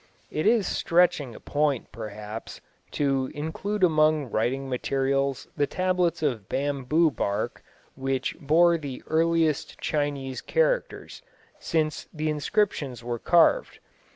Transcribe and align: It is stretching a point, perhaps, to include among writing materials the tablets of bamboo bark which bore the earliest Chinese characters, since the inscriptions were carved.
It 0.31 0.47
is 0.47 0.65
stretching 0.65 1.35
a 1.35 1.39
point, 1.39 1.91
perhaps, 1.91 2.59
to 2.93 3.29
include 3.35 3.83
among 3.83 4.31
writing 4.31 4.67
materials 4.67 5.47
the 5.55 5.67
tablets 5.67 6.23
of 6.23 6.49
bamboo 6.49 7.11
bark 7.11 7.63
which 7.95 8.35
bore 8.39 8.79
the 8.79 9.03
earliest 9.05 9.79
Chinese 9.79 10.41
characters, 10.41 11.21
since 11.59 12.07
the 12.11 12.31
inscriptions 12.31 13.03
were 13.03 13.19
carved. 13.19 13.77